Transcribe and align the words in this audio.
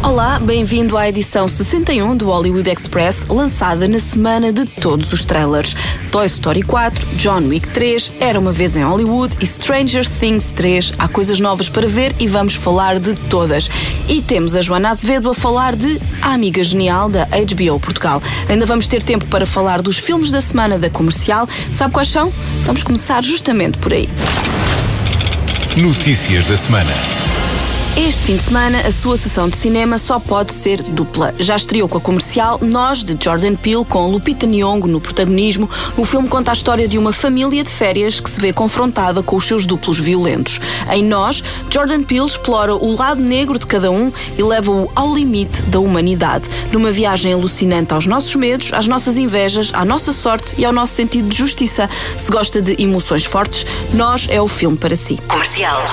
Olá, 0.00 0.38
bem-vindo 0.38 0.96
à 0.96 1.08
edição 1.08 1.48
61 1.48 2.16
do 2.16 2.26
Hollywood 2.26 2.70
Express, 2.70 3.26
lançada 3.28 3.88
na 3.88 3.98
semana 3.98 4.52
de 4.52 4.64
todos 4.64 5.12
os 5.12 5.24
trailers. 5.24 5.74
Toy 6.12 6.24
Story 6.26 6.62
4, 6.62 7.04
John 7.16 7.40
Wick 7.48 7.66
3, 7.68 8.12
Era 8.20 8.38
uma 8.38 8.52
vez 8.52 8.76
em 8.76 8.84
Hollywood 8.84 9.36
e 9.40 9.46
Stranger 9.46 10.08
Things 10.08 10.52
3. 10.52 10.92
Há 10.98 11.08
coisas 11.08 11.40
novas 11.40 11.68
para 11.68 11.88
ver 11.88 12.14
e 12.20 12.28
vamos 12.28 12.54
falar 12.54 13.00
de 13.00 13.14
todas. 13.28 13.68
E 14.08 14.22
temos 14.22 14.54
a 14.54 14.62
Joana 14.62 14.90
Azevedo 14.90 15.30
a 15.30 15.34
falar 15.34 15.74
de 15.74 16.00
A 16.22 16.32
Amiga 16.32 16.62
Genial 16.62 17.10
da 17.10 17.24
HBO 17.24 17.80
Portugal. 17.80 18.22
Ainda 18.48 18.64
vamos 18.64 18.86
ter 18.86 19.02
tempo 19.02 19.26
para 19.26 19.44
falar 19.44 19.82
dos 19.82 19.98
filmes 19.98 20.30
da 20.30 20.40
semana 20.40 20.78
da 20.78 20.88
comercial. 20.88 21.48
Sabe 21.72 21.92
quais 21.92 22.08
são? 22.08 22.32
Vamos 22.64 22.84
começar 22.84 23.22
justamente 23.24 23.76
por 23.78 23.92
aí. 23.92 24.08
Notícias 25.76 26.46
da 26.46 26.56
semana. 26.56 27.27
Este 27.98 28.26
fim 28.26 28.36
de 28.36 28.44
semana, 28.44 28.82
a 28.82 28.92
sua 28.92 29.16
sessão 29.16 29.48
de 29.48 29.56
cinema 29.56 29.98
só 29.98 30.20
pode 30.20 30.52
ser 30.52 30.80
dupla. 30.80 31.34
Já 31.36 31.56
estreou 31.56 31.88
com 31.88 31.98
a 31.98 32.00
comercial 32.00 32.60
Nós, 32.62 33.02
de 33.02 33.18
Jordan 33.20 33.56
Peele, 33.56 33.84
com 33.84 34.08
Lupita 34.08 34.46
Nyong'o 34.46 34.86
no 34.86 35.00
protagonismo. 35.00 35.68
O 35.96 36.04
filme 36.04 36.28
conta 36.28 36.52
a 36.52 36.54
história 36.54 36.86
de 36.86 36.96
uma 36.96 37.12
família 37.12 37.64
de 37.64 37.70
férias 37.70 38.20
que 38.20 38.30
se 38.30 38.40
vê 38.40 38.52
confrontada 38.52 39.20
com 39.20 39.34
os 39.34 39.44
seus 39.44 39.66
duplos 39.66 39.98
violentos. 39.98 40.60
Em 40.92 41.02
Nós, 41.02 41.42
Jordan 41.68 42.04
Peele 42.04 42.26
explora 42.26 42.76
o 42.76 42.94
lado 42.94 43.20
negro 43.20 43.58
de 43.58 43.66
cada 43.66 43.90
um 43.90 44.12
e 44.38 44.42
leva-o 44.44 44.88
ao 44.94 45.12
limite 45.12 45.60
da 45.62 45.80
humanidade, 45.80 46.48
numa 46.70 46.92
viagem 46.92 47.32
alucinante 47.32 47.92
aos 47.92 48.06
nossos 48.06 48.36
medos, 48.36 48.72
às 48.72 48.86
nossas 48.86 49.18
invejas, 49.18 49.72
à 49.74 49.84
nossa 49.84 50.12
sorte 50.12 50.54
e 50.56 50.64
ao 50.64 50.72
nosso 50.72 50.94
sentido 50.94 51.30
de 51.30 51.36
justiça. 51.36 51.90
Se 52.16 52.30
gosta 52.30 52.62
de 52.62 52.80
emoções 52.80 53.24
fortes, 53.24 53.66
Nós 53.92 54.28
é 54.30 54.40
o 54.40 54.46
filme 54.46 54.76
para 54.76 54.94
si. 54.94 55.18
Comercial. 55.26 55.84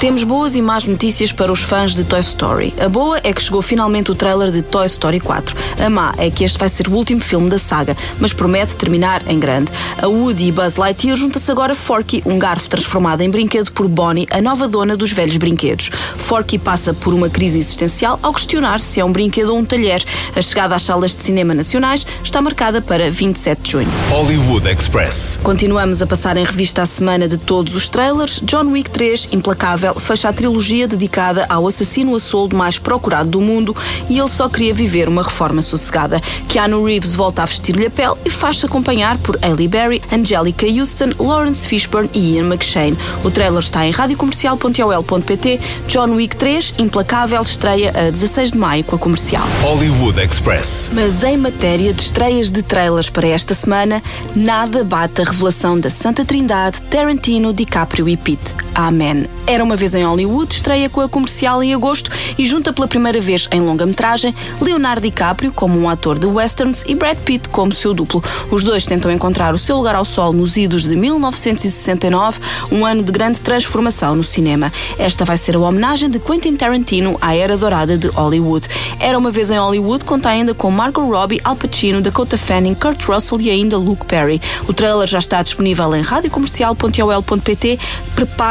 Temos 0.00 0.24
boas 0.24 0.56
e 0.56 0.62
más 0.62 0.86
notícias 0.86 1.19
para 1.28 1.52
os 1.52 1.60
fãs 1.60 1.94
de 1.94 2.02
Toy 2.02 2.20
Story. 2.20 2.72
A 2.80 2.88
boa 2.88 3.20
é 3.22 3.30
que 3.30 3.42
chegou 3.42 3.60
finalmente 3.60 4.10
o 4.10 4.14
trailer 4.14 4.50
de 4.50 4.62
Toy 4.62 4.86
Story 4.86 5.20
4. 5.20 5.54
A 5.84 5.90
má 5.90 6.14
é 6.16 6.30
que 6.30 6.44
este 6.44 6.58
vai 6.58 6.68
ser 6.68 6.88
o 6.88 6.92
último 6.92 7.20
filme 7.20 7.50
da 7.50 7.58
saga, 7.58 7.94
mas 8.18 8.32
promete 8.32 8.74
terminar 8.74 9.22
em 9.28 9.38
grande. 9.38 9.70
A 10.00 10.08
Woody 10.08 10.46
e 10.46 10.52
Buzz 10.52 10.76
Lightyear 10.76 11.18
junta-se 11.18 11.50
agora 11.50 11.72
a 11.72 11.76
Forky, 11.76 12.22
um 12.24 12.38
garfo 12.38 12.70
transformado 12.70 13.20
em 13.20 13.28
brinquedo 13.28 13.70
por 13.72 13.86
Bonnie, 13.86 14.26
a 14.30 14.40
nova 14.40 14.66
dona 14.66 14.96
dos 14.96 15.12
velhos 15.12 15.36
brinquedos. 15.36 15.90
Forky 16.16 16.58
passa 16.58 16.94
por 16.94 17.12
uma 17.12 17.28
crise 17.28 17.58
existencial 17.58 18.18
ao 18.22 18.32
questionar 18.32 18.80
se 18.80 18.98
é 18.98 19.04
um 19.04 19.12
brinquedo 19.12 19.50
ou 19.50 19.58
um 19.58 19.64
talher. 19.64 20.02
A 20.34 20.40
chegada 20.40 20.74
às 20.74 20.82
salas 20.82 21.14
de 21.14 21.22
cinema 21.22 21.52
nacionais 21.52 22.06
está 22.24 22.40
marcada 22.40 22.80
para 22.80 23.10
27 23.10 23.62
de 23.62 23.70
junho. 23.72 23.88
Hollywood 24.08 24.66
Express. 24.66 25.38
Continuamos 25.42 26.00
a 26.00 26.06
passar 26.06 26.38
em 26.38 26.44
revista 26.44 26.80
a 26.80 26.86
semana 26.86 27.28
de 27.28 27.36
todos 27.36 27.76
os 27.76 27.90
trailers. 27.90 28.40
John 28.42 28.68
Wick 28.68 28.88
3, 28.88 29.28
Implacável, 29.32 29.94
fecha 29.96 30.30
a 30.30 30.32
trilogia 30.32 30.88
dedicada 30.88 31.09
ao 31.48 31.66
assassino 31.66 32.14
a 32.14 32.20
soldo 32.20 32.56
mais 32.56 32.78
procurado 32.78 33.30
do 33.30 33.40
mundo 33.40 33.76
e 34.08 34.18
ele 34.18 34.28
só 34.28 34.48
queria 34.48 34.72
viver 34.72 35.08
uma 35.08 35.22
reforma 35.22 35.62
sossegada. 35.62 36.20
Keanu 36.48 36.84
Reeves 36.84 37.14
volta 37.14 37.42
a 37.42 37.46
vestir-lhe 37.46 37.86
a 37.86 37.90
pele 37.90 38.14
e 38.24 38.30
faz-se 38.30 38.66
acompanhar 38.66 39.18
por 39.18 39.38
Hailey 39.42 39.68
Berry, 39.68 40.02
Angelica 40.12 40.66
Houston, 40.66 41.10
Lawrence 41.18 41.66
Fishburne 41.66 42.10
e 42.14 42.36
Ian 42.36 42.46
McShane. 42.46 42.96
O 43.24 43.30
trailer 43.30 43.60
está 43.60 43.86
em 43.86 43.90
radiocomercial.ol.pt. 43.90 45.60
John 45.88 46.10
Wick 46.12 46.36
3, 46.36 46.74
Implacável, 46.78 47.42
estreia 47.42 47.90
a 47.90 48.10
16 48.10 48.52
de 48.52 48.58
maio 48.58 48.84
com 48.84 48.96
a 48.96 48.98
comercial. 48.98 49.46
Hollywood 49.62 50.20
Express. 50.20 50.90
Mas 50.92 51.22
em 51.24 51.36
matéria 51.36 51.92
de 51.92 52.02
estreias 52.02 52.50
de 52.50 52.62
trailers 52.62 53.10
para 53.10 53.26
esta 53.26 53.54
semana, 53.54 54.02
nada 54.34 54.84
bate 54.84 55.22
a 55.22 55.24
revelação 55.24 55.78
da 55.78 55.90
Santa 55.90 56.24
Trindade, 56.24 56.80
Tarantino, 56.82 57.52
DiCaprio 57.52 58.08
e 58.08 58.16
Pitt. 58.16 58.54
Amém. 58.74 59.26
Era 59.46 59.64
uma 59.64 59.74
vez 59.74 59.94
em 59.94 60.04
Hollywood, 60.04 60.54
estreia 60.54 60.88
com 60.88 61.00
a 61.00 61.08
comercial 61.08 61.62
em 61.62 61.74
agosto 61.74 62.10
e 62.38 62.46
junta 62.46 62.72
pela 62.72 62.86
primeira 62.86 63.20
vez 63.20 63.48
em 63.50 63.60
longa-metragem 63.60 64.34
Leonardo 64.60 65.02
DiCaprio 65.02 65.52
como 65.52 65.78
um 65.78 65.88
ator 65.88 66.18
de 66.18 66.26
westerns 66.26 66.84
e 66.86 66.94
Brad 66.94 67.18
Pitt 67.18 67.48
como 67.48 67.72
seu 67.72 67.92
duplo. 67.92 68.22
Os 68.50 68.62
dois 68.62 68.86
tentam 68.86 69.10
encontrar 69.10 69.52
o 69.52 69.58
seu 69.58 69.76
lugar 69.76 69.94
ao 69.94 70.04
sol 70.04 70.32
nos 70.32 70.56
idos 70.56 70.84
de 70.84 70.94
1969, 70.94 72.38
um 72.70 72.86
ano 72.86 73.02
de 73.02 73.10
grande 73.10 73.40
transformação 73.40 74.14
no 74.14 74.22
cinema. 74.22 74.72
Esta 74.98 75.24
vai 75.24 75.36
ser 75.36 75.56
a 75.56 75.58
homenagem 75.58 76.08
de 76.08 76.20
Quentin 76.20 76.54
Tarantino 76.54 77.18
à 77.20 77.34
era 77.34 77.56
dourada 77.56 77.98
de 77.98 78.06
Hollywood. 78.08 78.68
Era 79.00 79.18
uma 79.18 79.30
vez 79.30 79.50
em 79.50 79.58
Hollywood, 79.58 80.04
conta 80.04 80.28
ainda 80.28 80.54
com 80.54 80.70
Margot 80.70 81.04
Robbie, 81.04 81.40
Al 81.42 81.56
Pacino, 81.56 82.00
Dakota 82.00 82.38
Fanning, 82.38 82.74
Kurt 82.74 83.02
Russell 83.04 83.40
e 83.40 83.50
ainda 83.50 83.76
Luke 83.76 84.04
Perry. 84.04 84.40
O 84.68 84.72
trailer 84.72 85.08
já 85.08 85.18
está 85.18 85.42
disponível 85.42 85.94
em 85.96 86.02
radiocomercial.ol.pt. 86.02 87.78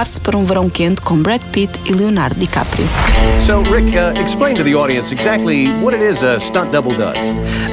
Prepare-se 0.10 0.22
para 0.22 0.38
um 0.38 0.46
verão 0.46 0.70
quente 0.70 1.02
com 1.02 1.22
Brad 1.22 1.42
Pitt 1.52 1.80
e 1.86 1.94
Leonardo 1.94 2.40
DiCaprio. 2.40 2.86
So, 3.46 3.62
Rick, 3.72 3.96
uh, 3.96 4.20
explain 4.20 4.56
to 4.56 4.64
the 4.64 4.74
audience 4.74 5.12
exactly 5.12 5.68
what 5.84 5.94
it 5.94 6.02
is 6.02 6.24
a 6.24 6.40
stunt 6.40 6.72
double 6.72 6.92
does. 6.92 7.18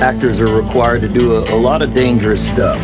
Actors 0.02 0.41
are 0.41 0.54
required 0.54 1.00
to 1.00 1.08
do 1.08 1.36
a, 1.36 1.54
a 1.54 1.58
lot 1.58 1.82
of 1.82 1.94
dangerous 1.94 2.47
stuff. 2.47 2.78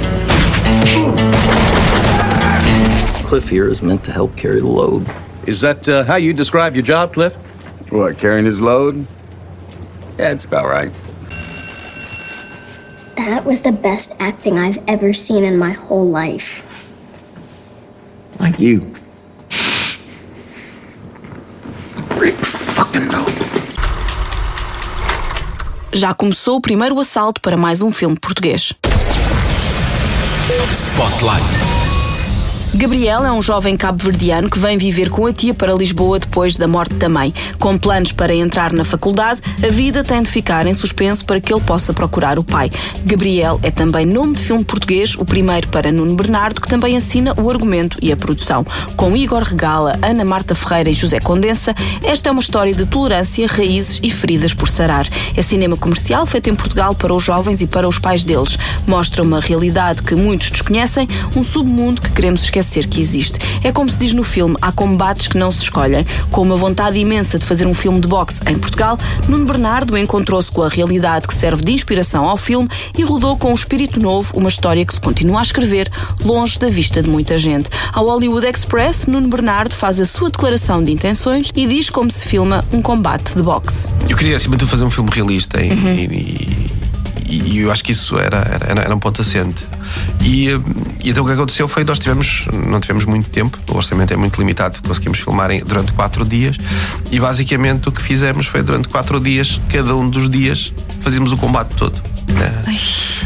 Cliff 3.26 3.48
here 3.48 3.68
is 3.68 3.82
meant 3.82 4.02
to 4.04 4.12
help 4.12 4.34
carry 4.36 4.60
the 4.60 4.66
load. 4.66 5.06
Is 5.46 5.60
that 5.60 5.86
uh, 5.86 6.04
how 6.04 6.16
you 6.16 6.32
describe 6.32 6.74
your 6.74 6.84
job, 6.84 7.12
Cliff? 7.12 7.34
What, 7.90 8.18
carrying 8.18 8.46
his 8.46 8.60
load? 8.60 9.06
Yeah, 10.18 10.30
it's 10.30 10.46
about 10.46 10.66
right. 10.66 10.92
That 13.16 13.44
was 13.44 13.60
the 13.60 13.72
best 13.72 14.12
acting 14.18 14.58
I've 14.58 14.82
ever 14.88 15.12
seen 15.12 15.44
in 15.44 15.58
my 15.58 15.72
whole 15.72 16.08
life. 16.08 16.62
Like 18.40 18.58
you. 18.58 18.94
Já 25.92 26.14
começou 26.14 26.56
o 26.56 26.60
primeiro 26.60 26.98
assalto 27.00 27.40
para 27.40 27.56
mais 27.56 27.82
um 27.82 27.90
filme 27.90 28.16
português. 28.18 28.72
Spotlight. 30.72 31.81
Gabriel 32.74 33.22
é 33.22 33.30
um 33.30 33.42
jovem 33.42 33.76
cabo-verdiano 33.76 34.48
que 34.48 34.58
vem 34.58 34.78
viver 34.78 35.10
com 35.10 35.26
a 35.26 35.32
tia 35.32 35.52
para 35.52 35.74
Lisboa 35.74 36.18
depois 36.18 36.56
da 36.56 36.66
morte 36.66 36.94
da 36.94 37.06
mãe. 37.06 37.30
Com 37.58 37.76
planos 37.76 38.12
para 38.12 38.34
entrar 38.34 38.72
na 38.72 38.82
faculdade, 38.82 39.42
a 39.62 39.70
vida 39.70 40.02
tem 40.02 40.22
de 40.22 40.30
ficar 40.30 40.66
em 40.66 40.72
suspenso 40.72 41.22
para 41.26 41.38
que 41.38 41.52
ele 41.52 41.60
possa 41.60 41.92
procurar 41.92 42.38
o 42.38 42.44
pai. 42.44 42.70
Gabriel 43.04 43.60
é 43.62 43.70
também 43.70 44.06
nome 44.06 44.36
de 44.36 44.42
filme 44.42 44.64
português, 44.64 45.14
o 45.18 45.24
primeiro 45.24 45.68
para 45.68 45.92
Nuno 45.92 46.14
Bernardo, 46.14 46.62
que 46.62 46.68
também 46.68 46.96
assina 46.96 47.34
o 47.38 47.50
argumento 47.50 47.98
e 48.00 48.10
a 48.10 48.16
produção. 48.16 48.66
Com 48.96 49.14
Igor 49.14 49.42
Regala, 49.42 49.98
Ana 50.00 50.24
Marta 50.24 50.54
Ferreira 50.54 50.88
e 50.88 50.94
José 50.94 51.20
Condensa, 51.20 51.74
esta 52.02 52.30
é 52.30 52.32
uma 52.32 52.40
história 52.40 52.74
de 52.74 52.86
tolerância, 52.86 53.46
raízes 53.46 54.00
e 54.02 54.10
feridas 54.10 54.54
por 54.54 54.66
sarar. 54.66 55.06
É 55.36 55.42
cinema 55.42 55.76
comercial 55.76 56.24
feito 56.24 56.48
em 56.48 56.56
Portugal 56.56 56.94
para 56.94 57.12
os 57.12 57.22
jovens 57.22 57.60
e 57.60 57.66
para 57.66 57.86
os 57.86 57.98
pais 57.98 58.24
deles. 58.24 58.58
Mostra 58.86 59.22
uma 59.22 59.40
realidade 59.40 60.02
que 60.02 60.16
muitos 60.16 60.50
desconhecem, 60.50 61.06
um 61.36 61.42
submundo 61.42 62.00
que 62.00 62.10
queremos 62.10 62.44
esquecer 62.44 62.62
esquecer 62.72 62.86
que 62.86 63.00
existe. 63.00 63.38
É 63.62 63.70
como 63.70 63.88
se 63.88 63.98
diz 63.98 64.12
no 64.12 64.24
filme: 64.24 64.56
há 64.60 64.72
combates 64.72 65.28
que 65.28 65.36
não 65.36 65.52
se 65.52 65.62
escolhem. 65.62 66.06
Com 66.30 66.42
uma 66.42 66.56
vontade 66.56 66.98
imensa 66.98 67.38
de 67.38 67.44
fazer 67.44 67.66
um 67.66 67.74
filme 67.74 68.00
de 68.00 68.08
boxe 68.08 68.40
em 68.46 68.58
Portugal, 68.58 68.98
Nuno 69.28 69.44
Bernardo 69.44 69.96
encontrou-se 69.96 70.50
com 70.50 70.62
a 70.62 70.68
realidade 70.68 71.26
que 71.26 71.34
serve 71.34 71.62
de 71.62 71.72
inspiração 71.72 72.28
ao 72.28 72.36
filme 72.36 72.68
e 72.96 73.02
rodou 73.02 73.36
com 73.36 73.50
um 73.50 73.54
espírito 73.54 74.00
novo 74.00 74.32
uma 74.36 74.48
história 74.48 74.84
que 74.84 74.94
se 74.94 75.00
continua 75.00 75.40
a 75.40 75.42
escrever 75.42 75.90
longe 76.24 76.58
da 76.58 76.68
vista 76.68 77.02
de 77.02 77.08
muita 77.08 77.36
gente. 77.36 77.68
Ao 77.92 78.06
Hollywood 78.06 78.46
Express, 78.46 79.06
Nuno 79.06 79.28
Bernardo 79.28 79.74
faz 79.74 80.00
a 80.00 80.04
sua 80.04 80.30
declaração 80.30 80.82
de 80.82 80.92
intenções 80.92 81.50
e 81.54 81.66
diz 81.66 81.90
como 81.90 82.10
se 82.10 82.26
filma 82.26 82.64
um 82.72 82.80
combate 82.80 83.34
de 83.34 83.42
boxe. 83.42 83.88
Eu 84.08 84.16
queria, 84.16 84.36
acima 84.36 84.56
de 84.56 84.60
tudo, 84.60 84.70
fazer 84.70 84.84
um 84.84 84.90
filme 84.90 85.10
realista 85.12 85.60
e, 85.60 85.70
e, 85.70 86.51
e, 87.32 87.54
e 87.54 87.58
eu 87.60 87.72
acho 87.72 87.82
que 87.82 87.92
isso 87.92 88.18
era, 88.18 88.36
era, 88.68 88.82
era 88.82 88.94
um 88.94 88.98
ponto 88.98 89.22
assente. 89.22 89.66
E, 90.20 90.48
e 91.02 91.10
então 91.10 91.24
o 91.24 91.26
que 91.26 91.32
aconteceu 91.32 91.66
foi 91.66 91.82
nós 91.82 91.98
tivemos, 91.98 92.44
não 92.52 92.78
tivemos 92.78 93.06
muito 93.06 93.30
tempo, 93.30 93.58
o 93.70 93.76
orçamento 93.76 94.12
é 94.12 94.16
muito 94.16 94.38
limitado, 94.38 94.82
conseguimos 94.86 95.18
filmar 95.18 95.50
em, 95.50 95.60
durante 95.60 95.92
quatro 95.92 96.24
dias 96.26 96.56
e 97.10 97.18
basicamente 97.18 97.88
o 97.88 97.92
que 97.92 98.02
fizemos 98.02 98.46
foi 98.46 98.62
durante 98.62 98.88
quatro 98.88 99.18
dias, 99.18 99.58
cada 99.70 99.96
um 99.96 100.08
dos 100.08 100.28
dias, 100.28 100.72
fazíamos 101.00 101.32
o 101.32 101.38
combate 101.38 101.70
todo. 101.74 102.00
né? 102.34 102.62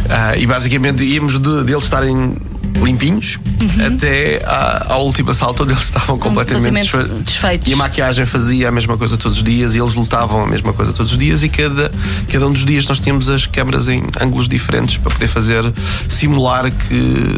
Ah, 0.09 0.37
e 0.37 0.47
basicamente 0.47 1.03
íamos 1.03 1.41
de, 1.41 1.65
deles 1.65 1.83
estarem 1.83 2.37
limpinhos 2.83 3.39
até 3.85 4.43
à, 4.45 4.93
ao 4.95 5.07
último 5.07 5.31
assalto 5.31 5.63
onde 5.63 5.73
eles 5.73 5.85
estavam 5.85 6.19
completamente 6.19 6.91
completamente 6.91 7.09
desfe- 7.15 7.23
desfeitos. 7.25 7.69
E 7.69 7.73
a 7.75 7.77
maquiagem 7.77 8.27
fazia 8.27 8.69
a 8.69 8.73
mesma 8.73 8.97
coisa 8.97 9.17
todos 9.17 9.39
os 9.39 9.45
dias 9.45 9.75
e 9.75 9.79
eles 9.81 9.95
lutavam 9.95 10.43
a 10.43 10.47
mesma 10.47 10.73
coisa 10.73 10.93
todos 10.93 11.13
os 11.13 11.19
dias 11.19 11.43
e 11.43 11.49
cada, 11.49 11.91
cada 12.31 12.47
um 12.47 12.53
dos 12.53 12.65
dias 12.65 12.87
nós 12.87 12.99
tínhamos 12.99 13.29
as 13.29 13.47
câmaras 13.47 13.89
em 13.89 14.03
ângulos 14.21 14.49
diferentes 14.49 14.97
para 14.99 15.13
poder 15.13 15.29
fazer 15.29 15.65
simular 16.09 16.71
que 16.71 17.37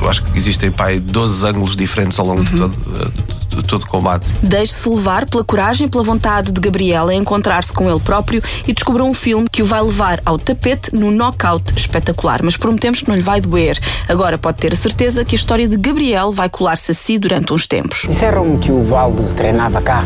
eu 0.00 0.08
acho 0.08 0.22
que 0.22 0.36
existem 0.38 0.70
pai 0.70 0.98
12 0.98 1.46
ângulos 1.46 1.76
diferentes 1.76 2.18
ao 2.18 2.26
longo 2.26 2.44
de, 2.44 2.52
todo, 2.54 2.74
de 3.56 3.62
todo 3.62 3.86
combate. 3.86 4.26
Deixe-se 4.42 4.88
levar 4.88 5.26
pela 5.26 5.44
coragem 5.44 5.86
e 5.86 5.90
pela 5.90 6.04
vontade 6.04 6.52
de 6.52 6.60
Gabriel 6.60 7.10
em 7.10 7.20
encontrar-se 7.20 7.72
com 7.72 7.88
ele 7.88 8.00
próprio 8.00 8.42
e 8.66 8.72
descobrir 8.72 9.02
um 9.02 9.14
filme 9.14 9.48
que 9.48 9.62
o 9.62 9.66
vai 9.66 9.82
levar 9.82 10.20
ao 10.24 10.38
tapete 10.38 10.94
no 10.94 11.10
knockout 11.10 11.72
espetacular. 11.76 12.40
Mas 12.42 12.56
prometemos 12.56 13.00
que 13.02 13.08
não 13.08 13.16
lhe 13.16 13.22
vai 13.22 13.40
doer. 13.40 13.78
Agora 14.08 14.38
pode 14.38 14.58
ter 14.58 14.72
a 14.72 14.76
certeza 14.76 15.24
que 15.24 15.34
a 15.34 15.38
história 15.38 15.68
de 15.68 15.76
Gabriel 15.76 16.32
vai 16.32 16.48
colar-se 16.48 16.90
a 16.90 16.94
si 16.94 17.18
durante 17.18 17.52
uns 17.52 17.66
tempos. 17.66 18.06
Disseram-me 18.08 18.58
que 18.58 18.70
o 18.72 18.84
Valdo 18.84 19.22
treinava 19.34 19.80
cá. 19.80 20.04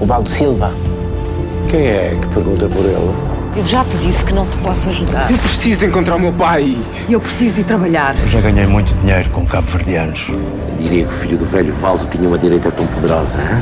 O 0.00 0.06
Valdo 0.06 0.28
Silva. 0.28 0.72
Quem 1.68 1.80
é 1.80 2.18
que 2.20 2.26
pergunta 2.28 2.66
por 2.66 2.84
ele? 2.84 3.37
Eu 3.58 3.66
já 3.66 3.84
te 3.84 3.96
disse 3.96 4.24
que 4.24 4.32
não 4.32 4.46
te 4.46 4.56
posso 4.58 4.88
ajudar. 4.88 5.32
Eu 5.32 5.38
preciso 5.38 5.80
de 5.80 5.86
encontrar 5.86 6.14
o 6.14 6.20
meu 6.20 6.32
pai. 6.32 6.78
E 7.08 7.12
eu 7.12 7.20
preciso 7.20 7.56
de 7.56 7.64
trabalhar. 7.64 8.16
Eu 8.16 8.28
já 8.28 8.40
ganhei 8.40 8.68
muito 8.68 8.94
dinheiro 8.98 9.28
com 9.30 9.44
cabo-verdianos. 9.44 10.28
Eu 10.28 10.76
diria 10.76 11.04
que 11.04 11.12
o 11.12 11.16
filho 11.16 11.36
do 11.36 11.44
velho 11.44 11.74
Valdo 11.74 12.06
tinha 12.06 12.28
uma 12.28 12.38
direita 12.38 12.70
tão 12.70 12.86
poderosa, 12.86 13.40
hein? 13.40 13.60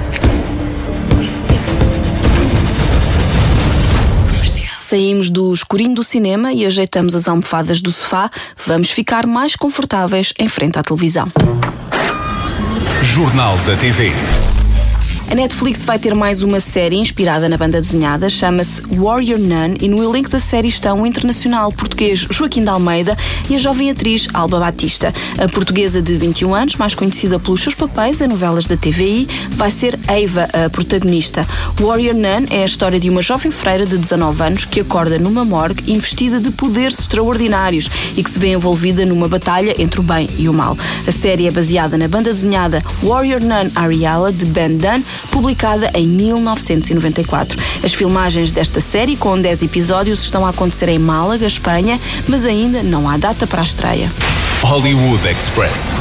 Saímos 4.82 5.30
do 5.30 5.50
escurinho 5.50 5.94
do 5.94 6.04
cinema 6.04 6.52
e 6.52 6.66
ajeitamos 6.66 7.14
as 7.14 7.26
almofadas 7.26 7.80
do 7.80 7.90
sofá. 7.90 8.28
Vamos 8.66 8.90
ficar 8.90 9.26
mais 9.26 9.56
confortáveis 9.56 10.34
em 10.38 10.46
frente 10.46 10.78
à 10.78 10.82
televisão. 10.82 11.26
Jornal 13.02 13.56
da 13.60 13.74
TV. 13.76 14.12
A 15.28 15.34
Netflix 15.34 15.84
vai 15.84 15.98
ter 15.98 16.14
mais 16.14 16.40
uma 16.40 16.60
série 16.60 16.94
inspirada 16.94 17.48
na 17.48 17.56
banda 17.56 17.80
desenhada, 17.80 18.28
chama-se 18.28 18.80
Warrior 18.92 19.40
Nun, 19.40 19.74
e 19.80 19.88
no 19.88 20.00
elenco 20.00 20.30
da 20.30 20.38
série 20.38 20.68
estão 20.68 21.02
o 21.02 21.06
internacional 21.06 21.72
português 21.72 22.28
Joaquim 22.30 22.62
de 22.62 22.70
Almeida 22.70 23.16
e 23.50 23.56
a 23.56 23.58
jovem 23.58 23.90
atriz 23.90 24.28
Alba 24.32 24.60
Batista. 24.60 25.12
A 25.36 25.48
portuguesa 25.48 26.00
de 26.00 26.16
21 26.16 26.54
anos, 26.54 26.76
mais 26.76 26.94
conhecida 26.94 27.40
pelos 27.40 27.60
seus 27.60 27.74
papéis 27.74 28.20
em 28.20 28.28
novelas 28.28 28.66
da 28.66 28.76
TVI, 28.76 29.26
vai 29.50 29.68
ser 29.68 29.98
Eva, 30.06 30.48
a 30.52 30.70
protagonista. 30.70 31.44
Warrior 31.80 32.14
Nun 32.14 32.46
é 32.48 32.62
a 32.62 32.66
história 32.66 33.00
de 33.00 33.10
uma 33.10 33.20
jovem 33.20 33.50
freira 33.50 33.84
de 33.84 33.98
19 33.98 34.40
anos 34.40 34.64
que 34.64 34.80
acorda 34.80 35.18
numa 35.18 35.44
morgue 35.44 35.92
investida 35.92 36.38
de 36.38 36.52
poderes 36.52 37.00
extraordinários 37.00 37.90
e 38.16 38.22
que 38.22 38.30
se 38.30 38.38
vê 38.38 38.52
envolvida 38.52 39.04
numa 39.04 39.26
batalha 39.26 39.74
entre 39.76 39.98
o 39.98 40.04
bem 40.04 40.30
e 40.38 40.48
o 40.48 40.52
mal. 40.52 40.78
A 41.04 41.10
série 41.10 41.48
é 41.48 41.50
baseada 41.50 41.98
na 41.98 42.06
banda 42.06 42.30
desenhada 42.30 42.80
Warrior 43.02 43.40
Nun 43.40 43.72
Ariala, 43.74 44.32
de 44.32 44.46
Ben 44.46 44.76
Dunn, 44.76 45.02
publicada 45.30 45.90
em 45.94 46.06
1994. 46.06 47.58
As 47.82 47.92
filmagens 47.94 48.52
desta 48.52 48.80
série, 48.80 49.16
com 49.16 49.40
10 49.40 49.62
episódios, 49.62 50.22
estão 50.22 50.46
a 50.46 50.50
acontecer 50.50 50.88
em 50.88 50.98
Málaga, 50.98 51.46
Espanha, 51.46 52.00
mas 52.26 52.44
ainda 52.44 52.82
não 52.82 53.08
há 53.08 53.16
data 53.16 53.46
para 53.46 53.60
a 53.60 53.64
estreia. 53.64 54.10
Hollywood 54.62 55.26
Express. 55.28 55.98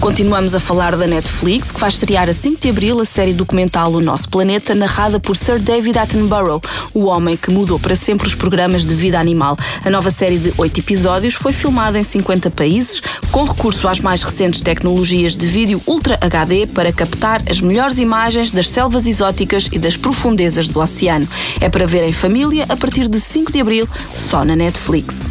Continuamos 0.00 0.54
a 0.54 0.60
falar 0.60 0.94
da 0.94 1.06
Netflix, 1.06 1.72
que 1.72 1.80
vai 1.80 1.88
estrear 1.88 2.28
a 2.28 2.32
5 2.32 2.60
de 2.60 2.68
abril 2.68 3.00
a 3.00 3.04
série 3.04 3.32
documental 3.32 3.92
O 3.92 4.00
Nosso 4.00 4.28
Planeta, 4.28 4.74
narrada 4.74 5.18
por 5.18 5.36
Sir 5.36 5.58
David 5.58 5.98
Attenborough, 5.98 6.60
o 6.94 7.06
homem 7.06 7.36
que 7.36 7.50
mudou 7.50 7.78
para 7.78 7.96
sempre 7.96 8.26
os 8.26 8.34
programas 8.34 8.84
de 8.84 8.94
vida 8.94 9.18
animal. 9.18 9.56
A 9.84 9.90
nova 9.90 10.10
série 10.10 10.38
de 10.38 10.52
8 10.56 10.80
episódios 10.80 11.34
foi 11.34 11.52
filmada 11.52 11.98
em 11.98 12.02
50 12.02 12.50
países, 12.50 13.02
com 13.32 13.44
recurso 13.44 13.88
às 13.88 14.00
mais 14.00 14.22
recentes 14.22 14.60
tecnologias 14.60 15.34
de 15.34 15.46
vídeo 15.46 15.82
Ultra 15.86 16.18
HD 16.20 16.66
para 16.66 16.92
captar 16.92 17.42
as 17.50 17.60
melhores 17.60 17.98
imagens 17.98 18.50
das 18.50 18.68
selvas 18.68 19.06
exóticas 19.06 19.68
e 19.72 19.78
das 19.78 19.96
profundezas 19.96 20.68
do 20.68 20.78
oceano. 20.78 21.26
É 21.60 21.68
para 21.68 21.86
ver 21.86 22.04
em 22.04 22.12
família 22.12 22.64
a 22.68 22.76
partir 22.76 23.08
de 23.08 23.18
5 23.18 23.50
de 23.50 23.60
abril, 23.60 23.88
só 24.14 24.44
na 24.44 24.54
Netflix. 24.54 25.26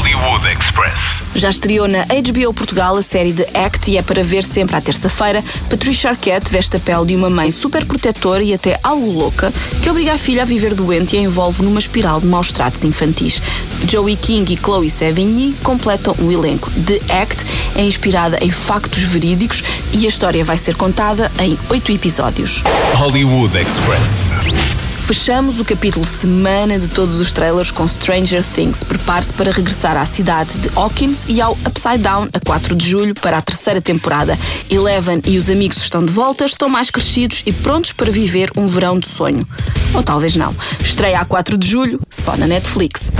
Hollywood 0.00 0.46
Express. 0.48 1.22
Já 1.34 1.50
estreou 1.50 1.86
na 1.86 2.04
HBO 2.04 2.54
Portugal 2.54 2.96
a 2.96 3.02
série 3.02 3.34
de 3.34 3.42
Act 3.52 3.90
e 3.90 3.98
é 3.98 4.02
para 4.02 4.24
ver 4.24 4.42
sempre 4.42 4.74
à 4.74 4.80
terça-feira. 4.80 5.44
Patricia 5.68 6.08
Arquette 6.08 6.50
veste 6.50 6.74
a 6.74 6.80
pele 6.80 7.04
de 7.04 7.16
uma 7.16 7.28
mãe 7.28 7.50
super 7.50 7.84
protetora 7.84 8.42
e 8.42 8.54
até 8.54 8.80
algo 8.82 9.10
louca 9.10 9.52
que 9.82 9.90
obriga 9.90 10.14
a 10.14 10.18
filha 10.18 10.40
a 10.40 10.46
viver 10.46 10.74
doente 10.74 11.16
e 11.16 11.18
a 11.18 11.22
envolve 11.22 11.62
numa 11.62 11.78
espiral 11.78 12.18
de 12.18 12.26
maus 12.26 12.50
tratos 12.50 12.82
infantis. 12.82 13.42
Joey 13.86 14.16
King 14.16 14.54
e 14.54 14.56
Chloe 14.56 14.88
Sevigny 14.88 15.52
completam 15.62 16.16
o 16.18 16.32
elenco. 16.32 16.70
The 16.70 17.00
Act 17.12 17.44
é 17.76 17.84
inspirada 17.84 18.38
em 18.40 18.50
factos 18.50 19.02
verídicos 19.02 19.62
e 19.92 20.06
a 20.06 20.08
história 20.08 20.42
vai 20.42 20.56
ser 20.56 20.76
contada 20.76 21.30
em 21.38 21.58
oito 21.68 21.92
episódios. 21.92 22.62
Hollywood 22.94 23.54
Express. 23.54 24.30
Fechamos 25.12 25.58
o 25.58 25.64
capítulo 25.64 26.06
semana 26.06 26.78
de 26.78 26.86
todos 26.86 27.20
os 27.20 27.32
trailers 27.32 27.72
com 27.72 27.84
Stranger 27.84 28.44
Things. 28.44 28.84
Prepare-se 28.84 29.32
para 29.32 29.50
regressar 29.50 29.96
à 29.96 30.04
cidade 30.04 30.56
de 30.58 30.70
Hawkins 30.76 31.24
e 31.28 31.40
ao 31.40 31.54
Upside 31.66 31.98
Down 31.98 32.28
a 32.32 32.38
4 32.38 32.76
de 32.76 32.88
julho 32.88 33.12
para 33.16 33.38
a 33.38 33.42
terceira 33.42 33.82
temporada. 33.82 34.38
Eleven 34.70 35.20
e 35.26 35.36
os 35.36 35.50
amigos 35.50 35.78
estão 35.78 36.06
de 36.06 36.12
volta, 36.12 36.44
estão 36.44 36.68
mais 36.68 36.92
crescidos 36.92 37.42
e 37.44 37.52
prontos 37.52 37.92
para 37.92 38.08
viver 38.08 38.52
um 38.56 38.68
verão 38.68 39.00
de 39.00 39.08
sonho. 39.08 39.44
Ou 39.94 40.02
talvez 40.04 40.36
não. 40.36 40.54
Estreia 40.78 41.18
a 41.18 41.24
4 41.24 41.58
de 41.58 41.68
julho, 41.68 41.98
só 42.08 42.36
na 42.36 42.46
Netflix. 42.46 43.10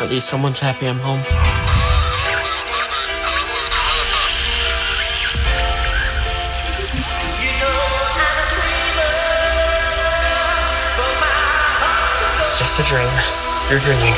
At 0.00 0.10
least 0.10 0.28
someone's 0.28 0.62
happy 0.62 0.86
I'm 0.86 1.00
home. 1.04 1.20
just 12.60 12.78
a 12.78 12.82
dream. 12.82 13.08
You're 13.70 13.80
dreaming. 13.80 14.12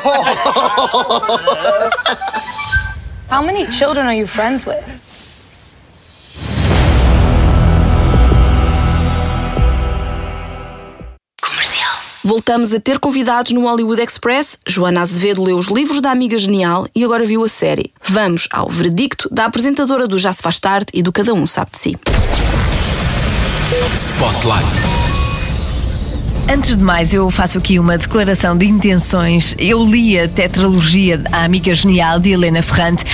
Ha 0.00 0.24
ha 0.36 0.52
ha 0.52 1.18
ha 1.18 1.90
ha! 1.90 1.97
How 3.38 3.44
many 3.44 3.66
children 3.66 4.08
are 4.08 4.16
you 4.16 4.26
friends 4.26 4.66
with? 4.66 4.82
Voltamos 12.24 12.74
a 12.74 12.80
ter 12.80 12.98
convidados 12.98 13.52
no 13.52 13.60
Hollywood 13.60 14.02
Express. 14.02 14.58
Joana 14.66 15.02
Azevedo 15.02 15.44
leu 15.44 15.56
os 15.56 15.68
livros 15.68 16.00
da 16.00 16.10
Amiga 16.10 16.36
Genial 16.36 16.88
e 16.92 17.04
agora 17.04 17.24
viu 17.24 17.44
a 17.44 17.48
série. 17.48 17.92
Vamos 18.02 18.48
ao 18.50 18.68
veredicto 18.68 19.28
da 19.32 19.44
apresentadora 19.44 20.08
do 20.08 20.18
Já 20.18 20.32
Se 20.32 20.42
Faz 20.42 20.58
Tarde 20.58 20.86
e 20.92 21.00
do 21.00 21.12
Cada 21.12 21.32
Um 21.32 21.46
Sabe 21.46 21.70
de 21.70 21.78
Si. 21.78 21.96
Spotlight. 23.94 25.07
Antes 26.50 26.76
de 26.76 26.82
mais, 26.82 27.12
eu 27.12 27.30
faço 27.30 27.58
aqui 27.58 27.78
uma 27.78 27.98
declaração 27.98 28.56
de 28.56 28.64
intenções. 28.64 29.54
Eu 29.58 29.84
li 29.84 30.18
a 30.18 30.26
tetralogia 30.26 31.22
A 31.30 31.44
Amiga 31.44 31.74
Genial 31.74 32.18
de 32.18 32.30
Helena 32.30 32.62
Ferrante 32.62 33.04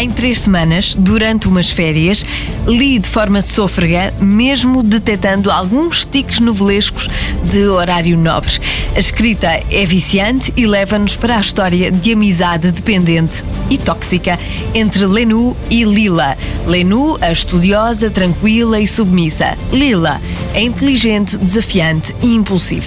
em 0.00 0.10
três 0.10 0.40
semanas, 0.40 0.94
durante 0.96 1.48
umas 1.48 1.70
férias. 1.70 2.24
Li 2.66 2.98
de 3.00 3.08
forma 3.08 3.42
sôfrega, 3.42 4.14
mesmo 4.20 4.82
detectando 4.82 5.50
alguns 5.50 6.04
tiques 6.04 6.38
novelescos 6.38 7.08
de 7.44 7.64
horário 7.66 8.16
nobre. 8.16 8.60
A 8.94 8.98
escrita 8.98 9.60
é 9.70 9.84
viciante 9.84 10.52
e 10.56 10.66
leva-nos 10.66 11.16
para 11.16 11.36
a 11.36 11.40
história 11.40 11.90
de 11.90 12.12
amizade 12.12 12.70
dependente 12.70 13.44
e 13.70 13.78
tóxica 13.78 14.38
entre 14.72 15.04
Lenu 15.04 15.56
e 15.70 15.82
Lila. 15.84 16.36
Lenu, 16.66 17.18
a 17.20 17.32
estudiosa, 17.32 18.10
tranquila 18.10 18.80
e 18.80 18.86
submissa. 18.86 19.56
Lila, 19.72 20.20
a 20.54 20.60
inteligente, 20.60 21.36
desafiante 21.36 22.14
e 22.22 22.34
impulsiva. 22.34 22.83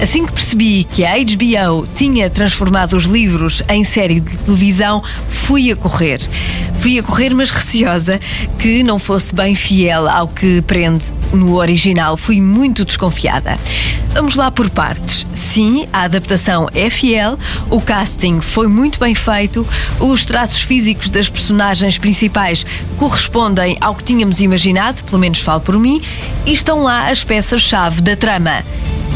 Assim 0.00 0.24
que 0.24 0.32
percebi 0.32 0.84
que 0.84 1.04
a 1.04 1.14
HBO 1.16 1.88
tinha 1.94 2.30
transformado 2.30 2.96
os 2.96 3.04
livros 3.04 3.62
em 3.68 3.82
série 3.82 4.20
de 4.20 4.36
televisão, 4.38 5.02
fui 5.28 5.72
a 5.72 5.76
correr. 5.76 6.20
Fui 6.78 6.98
a 7.00 7.02
correr, 7.02 7.34
mas 7.34 7.50
receosa 7.50 8.20
que 8.60 8.84
não 8.84 9.00
fosse 9.00 9.34
bem 9.34 9.56
fiel 9.56 10.08
ao 10.08 10.28
que 10.28 10.62
prende 10.62 11.06
no 11.32 11.56
original. 11.56 12.16
Fui 12.16 12.40
muito 12.40 12.84
desconfiada. 12.84 13.58
Vamos 14.10 14.36
lá 14.36 14.52
por 14.52 14.70
partes. 14.70 15.26
Sim, 15.34 15.88
a 15.92 16.02
adaptação 16.02 16.68
é 16.72 16.88
fiel, 16.88 17.36
o 17.68 17.80
casting 17.80 18.40
foi 18.40 18.68
muito 18.68 19.00
bem 19.00 19.14
feito, 19.14 19.66
os 19.98 20.24
traços 20.24 20.62
físicos 20.62 21.10
das 21.10 21.28
personagens 21.28 21.98
principais 21.98 22.64
correspondem 22.96 23.76
ao 23.80 23.94
que 23.94 24.04
tínhamos 24.04 24.40
imaginado, 24.40 25.02
pelo 25.02 25.18
menos 25.18 25.40
falo 25.40 25.60
por 25.60 25.78
mim, 25.78 26.00
e 26.46 26.52
estão 26.52 26.82
lá 26.82 27.10
as 27.10 27.24
peças-chave 27.24 28.00
da 28.00 28.14
trama. 28.14 28.64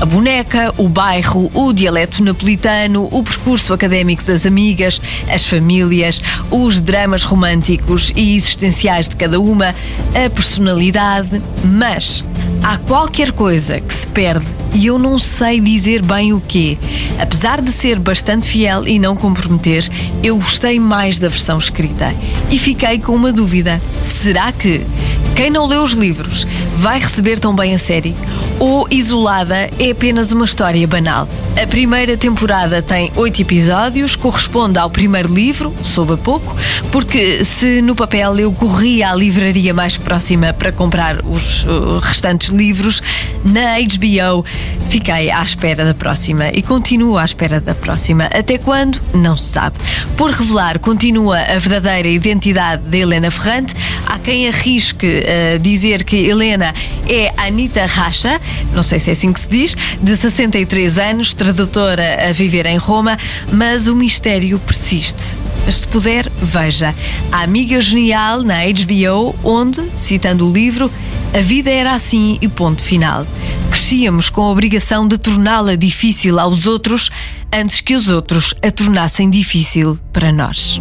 A 0.03 0.05
boneca, 0.05 0.75
o 0.79 0.89
bairro, 0.89 1.49
o 1.55 1.73
dialeto 1.73 2.25
napolitano, 2.25 3.07
o 3.13 3.23
percurso 3.23 3.73
académico 3.73 4.25
das 4.25 4.45
amigas, 4.45 5.01
as 5.33 5.47
famílias, 5.47 6.21
os 6.51 6.81
dramas 6.81 7.23
românticos 7.23 8.13
e 8.17 8.35
existenciais 8.35 9.09
de 9.09 9.15
cada 9.15 9.39
uma, 9.39 9.69
a 9.69 10.29
personalidade, 10.29 11.41
mas 11.65 12.25
há 12.63 12.77
qualquer 12.77 13.33
coisa 13.33 13.81
que 13.81 13.93
se 13.93 14.07
perde 14.07 14.47
e 14.75 14.87
eu 14.87 14.99
não 14.99 15.19
sei 15.19 15.61
dizer 15.61 16.03
bem 16.03 16.33
o 16.33 16.41
quê. 16.41 16.79
Apesar 17.19 17.61
de 17.61 17.71
ser 17.71 17.99
bastante 17.99 18.47
fiel 18.47 18.87
e 18.87 18.99
não 18.99 19.17
comprometer, 19.17 19.89
eu 20.23 20.37
gostei 20.37 20.81
mais 20.81 21.19
da 21.19 21.29
versão 21.29 21.59
escrita 21.59 22.15
e 22.51 22.59
fiquei 22.59 22.99
com 22.99 23.15
uma 23.15 23.33
dúvida: 23.33 23.81
será 24.01 24.51
que 24.53 24.87
quem 25.35 25.51
não 25.51 25.67
leu 25.67 25.83
os 25.83 25.93
livros 25.93 26.47
vai 26.77 27.01
receber 27.01 27.39
tão 27.39 27.55
bem 27.55 27.75
a 27.75 27.79
série? 27.79 28.15
Ou 28.59 28.87
Isolada 28.91 29.71
é 29.79 29.91
apenas 29.91 30.31
uma 30.31 30.45
história 30.45 30.87
banal? 30.87 31.29
A 31.61 31.67
primeira 31.67 32.17
temporada 32.17 32.81
tem 32.81 33.11
oito 33.17 33.43
episódios, 33.43 34.15
corresponde 34.15 34.79
ao 34.79 34.89
primeiro 34.89 35.33
livro, 35.33 35.75
soube 35.85 36.15
a 36.15 36.17
pouco, 36.17 36.55
porque 36.91 37.45
se 37.45 37.83
no 37.83 37.95
papel 37.95 38.39
eu 38.39 38.53
corria 38.53 39.11
à 39.11 39.15
livraria 39.15 39.75
mais 39.75 39.97
próxima 39.97 40.53
para 40.53 40.71
comprar 40.71 41.25
os 41.25 41.65
uh, 41.65 41.99
restantes 42.01 42.52
livros, 42.53 43.03
na 43.45 43.79
HBO 43.81 44.45
fiquei 44.93 45.31
à 45.31 45.43
espera 45.43 45.87
da 45.87 45.95
próxima 45.95 46.51
e 46.53 46.61
continuo 46.61 47.17
à 47.17 47.25
espera 47.25 47.59
da 47.61 47.75
próxima. 47.75 48.25
Até 48.27 48.59
quando? 48.59 49.01
Não 49.15 49.37
se 49.37 49.49
sabe. 49.49 49.77
Por 50.19 50.31
revelar, 50.31 50.79
continua 50.79 51.39
a 51.39 51.59
verdadeira 51.59 52.09
identidade 52.09 52.83
de 52.83 52.99
Helena 52.99 53.31
Ferrante. 53.31 53.75
Há 54.05 54.19
quem 54.19 54.49
arrisque 54.49 55.07
uh, 55.07 55.59
dizer 55.59 56.05
que 56.05 56.17
Helena 56.17 56.75
é 57.09 57.33
Anita 57.39 57.87
Racha, 57.87 58.39
não 58.75 58.83
sei 58.83 58.99
se 58.99 59.11
é 59.11 59.13
assim 59.15 59.33
que 59.33 59.41
se 59.41 59.49
diz, 59.49 59.75
de 60.03 60.15
63 60.15 60.99
anos, 60.99 61.33
tradutora 61.33 62.29
a 62.29 62.33
viver 62.33 62.67
em 62.67 62.77
Roma, 62.77 63.19
mas 63.51 63.89
o 63.89 63.97
mistério 63.97 64.59
persiste. 64.59 65.42
Mas 65.65 65.77
se 65.77 65.89
puder, 65.89 66.31
veja. 66.37 66.95
A 67.31 67.43
Amiga 67.43 67.81
Genial 67.81 68.43
na 68.43 68.61
HBO, 68.65 69.35
onde, 69.45 69.81
citando 69.95 70.49
o 70.49 70.53
livro, 70.53 70.91
a 71.35 71.41
vida 71.41 71.71
era 71.71 71.95
assim 71.95 72.39
e 72.41 72.49
ponto 72.49 72.83
final. 72.83 73.25
Crescíamos 73.71 74.29
com 74.29 74.43
a 74.43 74.51
obrigação 74.51 75.07
de 75.07 75.17
torná-la 75.17 75.77
difícil 75.77 76.39
aos 76.39 76.67
outros 76.67 77.09
antes 77.53 77.81
que 77.81 77.95
os 77.95 78.09
outros 78.09 78.55
a 78.63 78.71
tornassem 78.71 79.31
difícil 79.31 79.99
para 80.13 80.33
nós. 80.33 80.81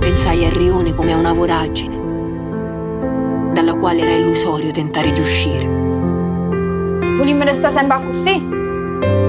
Pensai 0.00 0.44
a 0.44 0.50
Rione 0.50 0.92
come 0.92 1.12
a 1.12 1.16
una 1.16 1.32
voragine, 1.32 1.96
dalla 3.54 3.74
quale 3.74 4.02
era 4.02 4.16
illusorio 4.16 4.70
tentare 4.72 5.12
di 5.12 5.20
uscire. 5.20 5.66
Volimmo 7.16 7.44
restare 7.44 7.72
sempre 7.72 8.00
così? 8.04 8.42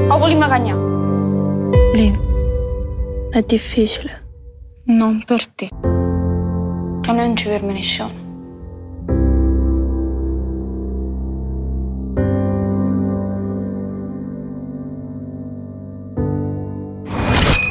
O 0.10 0.18
volimmo 0.18 0.48
cagnare? 0.48 0.80
Lì, 1.94 2.20
è 3.32 3.42
difficile. 3.44 4.23
Non 4.86 5.24
per 5.26 5.48
te. 5.48 5.70
E 7.08 7.12
non 7.14 7.38
ci 7.38 7.48
fermi 7.48 7.72
nessuno. 7.72 8.12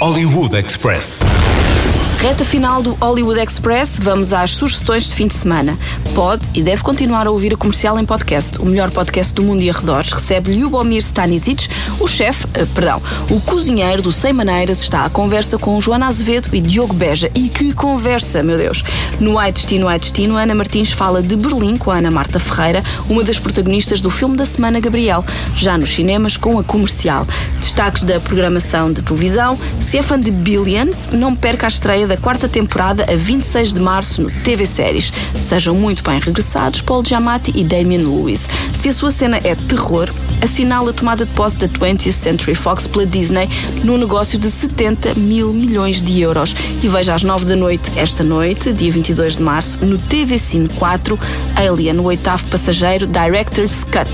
Hollywood 0.00 0.54
Express. 0.54 1.22
Reta 2.22 2.44
final 2.44 2.80
do 2.80 2.92
Hollywood 3.00 3.40
Express, 3.40 3.98
vamos 4.00 4.32
às 4.32 4.54
sugestões 4.54 5.08
de 5.08 5.14
fim 5.16 5.26
de 5.26 5.34
semana. 5.34 5.76
Pode 6.14 6.44
e 6.54 6.62
deve 6.62 6.80
continuar 6.80 7.26
a 7.26 7.32
ouvir 7.32 7.52
a 7.52 7.56
comercial 7.56 7.98
em 7.98 8.04
podcast. 8.04 8.60
O 8.60 8.64
melhor 8.64 8.92
podcast 8.92 9.34
do 9.34 9.42
mundo 9.42 9.60
e 9.60 9.68
arredores 9.68 10.12
recebe 10.12 10.52
Ljubomir 10.52 10.98
Stanisic, 10.98 11.68
o 11.98 12.06
chefe, 12.06 12.46
eh, 12.54 12.64
perdão, 12.76 13.02
o 13.28 13.40
cozinheiro 13.40 14.02
do 14.02 14.12
Sem 14.12 14.32
Maneiras, 14.32 14.82
está 14.82 15.04
à 15.04 15.10
conversa 15.10 15.58
com 15.58 15.80
Joana 15.80 16.06
Azevedo 16.06 16.48
e 16.52 16.60
Diogo 16.60 16.94
Beja. 16.94 17.28
E 17.34 17.48
que 17.48 17.72
conversa, 17.72 18.40
meu 18.40 18.56
Deus! 18.56 18.84
No 19.18 19.36
Ai 19.36 19.50
Destino, 19.50 19.88
Ai 19.88 19.98
Destino, 19.98 20.36
Ana 20.36 20.54
Martins 20.54 20.92
fala 20.92 21.20
de 21.20 21.34
Berlim 21.34 21.76
com 21.76 21.90
a 21.90 21.96
Ana 21.96 22.10
Marta 22.12 22.38
Ferreira, 22.38 22.84
uma 23.08 23.24
das 23.24 23.40
protagonistas 23.40 24.00
do 24.00 24.10
filme 24.10 24.36
da 24.36 24.46
semana 24.46 24.78
Gabriel, 24.78 25.24
já 25.56 25.76
nos 25.76 25.90
cinemas 25.90 26.36
com 26.36 26.56
a 26.56 26.62
comercial. 26.62 27.26
Destaques 27.58 28.04
da 28.04 28.20
programação 28.20 28.92
de 28.92 29.02
televisão. 29.02 29.58
Se 29.80 29.98
é 29.98 30.02
fã 30.02 30.20
de 30.20 30.30
Billions, 30.30 31.08
não 31.12 31.34
perca 31.34 31.66
a 31.66 31.68
estreia 31.68 32.11
da 32.12 32.16
quarta 32.18 32.46
temporada 32.46 33.06
a 33.10 33.16
26 33.16 33.72
de 33.72 33.80
março 33.80 34.20
no 34.20 34.30
TV 34.30 34.66
Séries. 34.66 35.10
Sejam 35.34 35.74
muito 35.74 36.02
bem 36.02 36.18
regressados 36.18 36.82
Paul 36.82 37.02
Giamatti 37.02 37.50
e 37.54 37.64
Damian 37.64 38.00
Lewis. 38.00 38.46
Se 38.74 38.90
a 38.90 38.92
sua 38.92 39.10
cena 39.10 39.38
é 39.42 39.54
terror, 39.54 40.12
assinala 40.42 40.90
a 40.90 40.92
tomada 40.92 41.24
de 41.24 41.32
posse 41.32 41.56
da 41.56 41.66
20th 41.66 42.12
Century 42.12 42.54
Fox 42.54 42.86
pela 42.86 43.06
Disney 43.06 43.48
num 43.82 43.96
negócio 43.96 44.38
de 44.38 44.50
70 44.50 45.14
mil 45.14 45.54
milhões 45.54 46.02
de 46.02 46.20
euros. 46.20 46.54
E 46.82 46.88
veja 46.88 47.14
às 47.14 47.22
9 47.22 47.46
da 47.46 47.56
noite, 47.56 47.90
esta 47.96 48.22
noite, 48.22 48.74
dia 48.74 48.92
22 48.92 49.36
de 49.36 49.42
março, 49.42 49.82
no 49.82 49.96
TV 49.96 50.38
Cine 50.38 50.68
4, 50.68 51.18
Alien, 51.56 51.98
o 51.98 52.04
oitavo 52.04 52.46
passageiro, 52.48 53.06
Director's 53.06 53.84
Cut. 53.84 54.10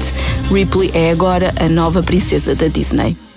Ripley 0.52 0.92
é 0.94 1.10
agora 1.10 1.52
a 1.58 1.68
nova 1.68 2.00
princesa 2.00 2.54
da 2.54 2.68
Disney. 2.68 3.27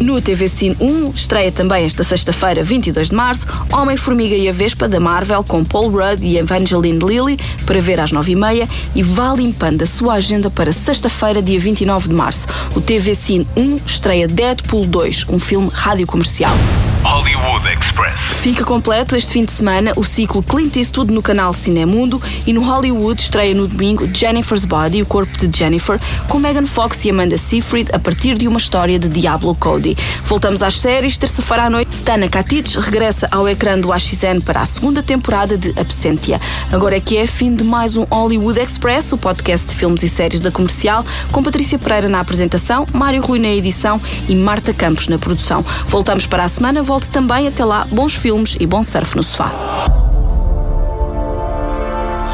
No 0.00 0.18
TV 0.18 0.48
Cine 0.48 0.76
1, 0.80 1.10
estreia 1.10 1.52
também 1.52 1.84
esta 1.84 2.02
sexta-feira, 2.02 2.64
22 2.64 3.10
de 3.10 3.14
março, 3.14 3.46
Homem-Formiga 3.70 4.34
e 4.34 4.48
a 4.48 4.52
Vespa, 4.52 4.88
da 4.88 4.98
Marvel, 4.98 5.44
com 5.44 5.62
Paul 5.62 5.90
Rudd 5.90 6.24
e 6.24 6.38
Evangeline 6.38 6.98
Lilly, 6.98 7.38
para 7.66 7.82
ver 7.82 8.00
às 8.00 8.10
9h30, 8.10 8.66
e 8.94 9.02
vá 9.02 9.34
limpando 9.34 9.82
a 9.82 9.86
sua 9.86 10.14
agenda 10.14 10.50
para 10.50 10.72
sexta-feira, 10.72 11.42
dia 11.42 11.60
29 11.60 12.08
de 12.08 12.14
março. 12.14 12.48
O 12.74 12.80
TV 12.80 13.14
Cine 13.14 13.46
1 13.54 13.80
estreia 13.84 14.26
Deadpool 14.26 14.86
2, 14.86 15.26
um 15.28 15.38
filme 15.38 15.68
rádio 15.70 16.06
comercial. 16.06 16.56
Hollywood 17.02 17.66
Express. 17.66 18.20
Fica 18.40 18.64
completo 18.64 19.16
este 19.16 19.32
fim 19.32 19.44
de 19.44 19.52
semana 19.52 19.92
o 19.96 20.04
ciclo 20.04 20.42
Clint 20.42 20.76
Eastwood 20.76 21.12
no 21.12 21.22
canal 21.22 21.54
Cinemundo 21.54 22.20
e 22.46 22.52
no 22.52 22.62
Hollywood 22.62 23.20
estreia 23.20 23.54
no 23.54 23.66
domingo 23.66 24.08
Jennifer's 24.12 24.64
Body, 24.66 25.02
o 25.02 25.06
corpo 25.06 25.34
de 25.36 25.58
Jennifer, 25.58 25.98
com 26.28 26.38
Megan 26.38 26.66
Fox 26.66 27.04
e 27.04 27.10
Amanda 27.10 27.38
Seyfried 27.38 27.90
a 27.92 27.98
partir 27.98 28.36
de 28.36 28.46
uma 28.46 28.58
história 28.58 28.98
de 28.98 29.08
Diablo 29.08 29.54
Cody. 29.54 29.96
Voltamos 30.24 30.62
às 30.62 30.78
séries, 30.78 31.16
terça-feira 31.16 31.64
à 31.64 31.70
noite, 31.70 31.94
Stana 31.94 32.28
Katic 32.28 32.76
regressa 32.78 33.28
ao 33.30 33.48
ecrã 33.48 33.78
do 33.78 33.92
AXN 33.92 34.40
para 34.44 34.60
a 34.60 34.66
segunda 34.66 35.02
temporada 35.02 35.56
de 35.56 35.72
Absentia. 35.78 36.40
Agora 36.70 36.96
é 36.96 37.00
que 37.00 37.16
é 37.16 37.26
fim 37.26 37.54
de 37.54 37.64
mais 37.64 37.96
um 37.96 38.04
Hollywood 38.10 38.60
Express, 38.60 39.12
o 39.12 39.18
podcast 39.18 39.68
de 39.68 39.76
filmes 39.76 40.02
e 40.02 40.08
séries 40.08 40.40
da 40.40 40.50
comercial, 40.50 41.04
com 41.32 41.42
Patrícia 41.42 41.78
Pereira 41.78 42.08
na 42.08 42.20
apresentação, 42.20 42.86
Mário 42.92 43.22
Rui 43.22 43.38
na 43.38 43.48
edição 43.48 44.00
e 44.28 44.34
Marta 44.34 44.74
Campos 44.74 45.08
na 45.08 45.18
produção. 45.18 45.64
Voltamos 45.86 46.26
para 46.26 46.44
a 46.44 46.48
semana, 46.48 46.82
volte 46.90 47.08
também 47.08 47.46
até 47.46 47.64
lá, 47.64 47.86
bons 47.92 48.16
filmes 48.16 48.56
e 48.58 48.66
bom 48.66 48.82
surf 48.82 49.16
no 49.16 49.22
sofá. 49.22 49.52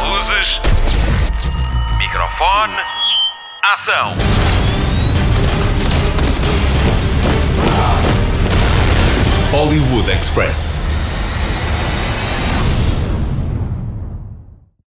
Luzes. 0.08 0.62
Microfone. 1.98 2.72
Ação. 3.62 4.14
Hollywood 9.52 10.10
Express. 10.10 10.85